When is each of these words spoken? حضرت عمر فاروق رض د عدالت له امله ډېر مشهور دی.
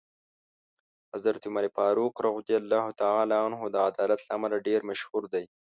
حضرت 1.13 1.41
عمر 1.49 1.65
فاروق 1.75 2.15
رض 2.25 2.43
د 2.71 2.73
عدالت 3.87 4.19
له 4.25 4.33
امله 4.37 4.57
ډېر 4.67 4.79
مشهور 4.89 5.23
دی. 5.33 5.43